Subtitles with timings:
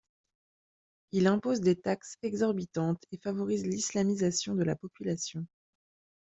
[1.11, 5.45] Il impose des taxes exorbitantes et favorise l'islamisation de la population.